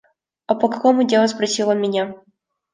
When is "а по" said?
0.49-0.67